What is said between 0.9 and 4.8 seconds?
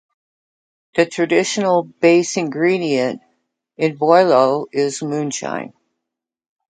The traditional base ingredient in boilo